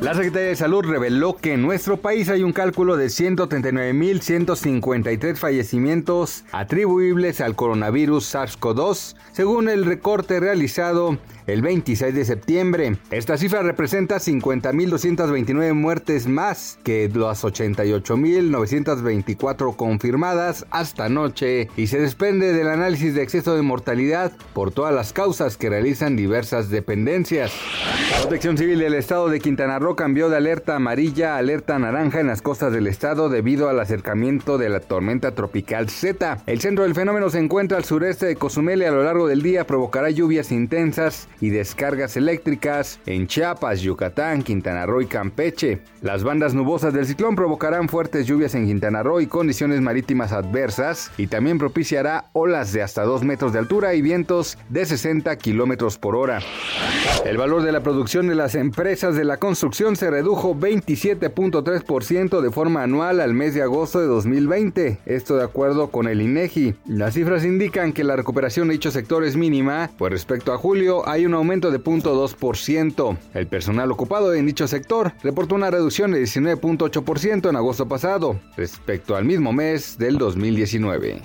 La 0.00 0.14
Secretaría 0.14 0.48
de 0.48 0.56
Salud 0.56 0.82
reveló 0.82 1.36
que 1.36 1.52
en 1.52 1.60
nuestro 1.60 1.98
país 1.98 2.30
hay 2.30 2.42
un 2.42 2.54
cálculo 2.54 2.96
de 2.96 3.08
139.153 3.08 5.36
fallecimientos 5.36 6.44
atribuibles 6.52 7.42
al 7.42 7.54
coronavirus 7.54 8.34
SARS-CoV-2, 8.34 9.16
según 9.32 9.68
el 9.68 9.84
recorte 9.84 10.40
realizado 10.40 11.18
el 11.46 11.60
26 11.60 12.14
de 12.14 12.24
septiembre. 12.24 12.96
Esta 13.10 13.36
cifra 13.36 13.62
representa 13.62 14.16
50.229 14.16 15.74
muertes 15.74 16.26
más 16.26 16.78
que 16.82 17.10
las 17.12 17.44
88.924 17.44 19.76
confirmadas 19.76 20.64
hasta 20.70 21.04
anoche 21.04 21.68
y 21.76 21.88
se 21.88 22.00
desprende 22.00 22.54
del 22.54 22.68
análisis 22.68 23.14
de 23.14 23.22
exceso 23.22 23.54
de 23.54 23.60
mortalidad 23.60 24.32
por 24.54 24.72
todas 24.72 24.94
las 24.94 25.12
causas 25.12 25.58
que 25.58 25.68
realizan 25.68 26.16
diversas 26.16 26.70
dependencias. 26.70 27.52
Protección 28.20 28.58
Civil 28.58 28.78
del 28.78 28.94
Estado 28.94 29.28
de 29.28 29.40
Quintana 29.40 29.78
Roo 29.78 29.96
cambió 29.96 30.28
de 30.28 30.36
alerta 30.36 30.76
amarilla 30.76 31.34
a 31.34 31.38
alerta 31.38 31.78
naranja 31.78 32.20
en 32.20 32.26
las 32.26 32.42
costas 32.42 32.70
del 32.70 32.86
estado 32.86 33.30
debido 33.30 33.68
al 33.70 33.80
acercamiento 33.80 34.58
de 34.58 34.68
la 34.68 34.80
tormenta 34.80 35.34
tropical 35.34 35.88
Z. 35.88 36.38
El 36.46 36.60
centro 36.60 36.84
del 36.84 36.94
fenómeno 36.94 37.30
se 37.30 37.38
encuentra 37.38 37.78
al 37.78 37.84
sureste 37.84 38.26
de 38.26 38.36
Cozumel 38.36 38.82
y 38.82 38.84
a 38.84 38.90
lo 38.92 39.02
largo 39.02 39.26
del 39.26 39.42
día 39.42 39.66
provocará 39.66 40.10
lluvias 40.10 40.52
intensas 40.52 41.28
y 41.40 41.48
descargas 41.48 42.16
eléctricas 42.16 43.00
en 43.06 43.26
Chiapas, 43.26 43.80
Yucatán, 43.80 44.42
Quintana 44.42 44.84
Roo 44.86 45.00
y 45.00 45.06
Campeche. 45.06 45.80
Las 46.02 46.22
bandas 46.22 46.54
nubosas 46.54 46.92
del 46.92 47.06
ciclón 47.06 47.34
provocarán 47.34 47.88
fuertes 47.88 48.26
lluvias 48.26 48.54
en 48.54 48.66
Quintana 48.66 49.02
Roo 49.02 49.22
y 49.22 49.26
condiciones 49.26 49.80
marítimas 49.80 50.32
adversas 50.32 51.10
y 51.16 51.26
también 51.26 51.58
propiciará 51.58 52.26
olas 52.34 52.72
de 52.72 52.82
hasta 52.82 53.02
2 53.02 53.24
metros 53.24 53.54
de 53.54 53.60
altura 53.60 53.94
y 53.94 54.02
vientos 54.02 54.58
de 54.68 54.84
60 54.84 55.34
kilómetros 55.36 55.96
por 55.98 56.14
hora. 56.14 56.40
El 57.24 57.38
valor 57.38 57.62
de 57.62 57.72
la 57.72 57.80
producción 57.80 58.09
de 58.10 58.34
las 58.34 58.56
empresas 58.56 59.14
de 59.14 59.22
la 59.24 59.36
construcción 59.36 59.94
se 59.94 60.10
redujo 60.10 60.56
27.3% 60.56 62.40
de 62.40 62.50
forma 62.50 62.82
anual 62.82 63.20
al 63.20 63.34
mes 63.34 63.54
de 63.54 63.62
agosto 63.62 64.00
de 64.00 64.08
2020, 64.08 64.98
esto 65.06 65.36
de 65.36 65.44
acuerdo 65.44 65.92
con 65.92 66.08
el 66.08 66.20
INEGI. 66.20 66.74
Las 66.86 67.14
cifras 67.14 67.44
indican 67.44 67.92
que 67.92 68.02
la 68.02 68.16
recuperación 68.16 68.66
de 68.66 68.72
dicho 68.72 68.90
sector 68.90 69.22
es 69.22 69.36
mínima, 69.36 69.92
pues 69.96 70.12
respecto 70.12 70.52
a 70.52 70.58
julio 70.58 71.08
hay 71.08 71.24
un 71.24 71.34
aumento 71.34 71.70
de 71.70 71.78
0.2%. 71.78 73.16
El 73.32 73.46
personal 73.46 73.92
ocupado 73.92 74.34
en 74.34 74.44
dicho 74.44 74.66
sector 74.66 75.12
reportó 75.22 75.54
una 75.54 75.70
reducción 75.70 76.10
de 76.10 76.20
19.8% 76.20 77.48
en 77.48 77.54
agosto 77.54 77.86
pasado, 77.86 78.40
respecto 78.56 79.14
al 79.14 79.24
mismo 79.24 79.52
mes 79.52 79.96
del 79.98 80.18
2019. 80.18 81.22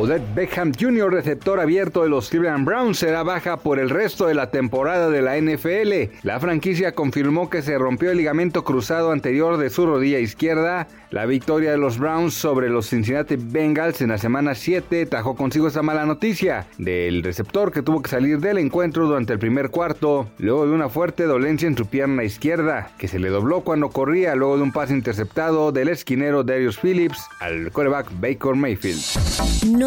Odette 0.00 0.32
Beckham 0.32 0.72
Jr., 0.78 1.10
receptor 1.12 1.58
abierto 1.58 2.04
de 2.04 2.08
los 2.08 2.30
Cleveland 2.30 2.64
Browns, 2.64 2.98
será 2.98 3.24
baja 3.24 3.56
por 3.56 3.80
el 3.80 3.90
resto 3.90 4.28
de 4.28 4.34
la 4.34 4.52
temporada 4.52 5.10
de 5.10 5.22
la 5.22 5.36
NFL. 5.36 6.14
La 6.22 6.38
franquicia 6.38 6.94
confirmó 6.94 7.50
que 7.50 7.62
se 7.62 7.76
rompió 7.76 8.12
el 8.12 8.18
ligamento 8.18 8.62
cruzado 8.62 9.10
anterior 9.10 9.56
de 9.56 9.70
su 9.70 9.86
rodilla 9.86 10.20
izquierda. 10.20 10.86
La 11.10 11.26
victoria 11.26 11.72
de 11.72 11.78
los 11.78 11.98
Browns 11.98 12.34
sobre 12.34 12.68
los 12.68 12.88
Cincinnati 12.90 13.36
Bengals 13.36 14.00
en 14.00 14.10
la 14.10 14.18
semana 14.18 14.54
7 14.54 15.06
trajo 15.06 15.34
consigo 15.34 15.66
esta 15.66 15.82
mala 15.82 16.04
noticia 16.04 16.66
del 16.76 17.24
receptor 17.24 17.72
que 17.72 17.82
tuvo 17.82 18.02
que 18.02 18.10
salir 18.10 18.38
del 18.38 18.58
encuentro 18.58 19.06
durante 19.06 19.32
el 19.32 19.38
primer 19.40 19.70
cuarto, 19.70 20.28
luego 20.38 20.66
de 20.66 20.72
una 20.74 20.90
fuerte 20.90 21.24
dolencia 21.24 21.66
en 21.66 21.76
su 21.76 21.86
pierna 21.86 22.22
izquierda, 22.22 22.90
que 22.98 23.08
se 23.08 23.18
le 23.18 23.30
dobló 23.30 23.62
cuando 23.62 23.88
corría 23.88 24.36
luego 24.36 24.58
de 24.58 24.62
un 24.62 24.72
pase 24.72 24.92
interceptado 24.92 25.72
del 25.72 25.88
esquinero 25.88 26.44
Darius 26.44 26.78
Phillips 26.78 27.18
al 27.40 27.72
quarterback 27.72 28.12
Baker 28.20 28.54
Mayfield. 28.54 29.00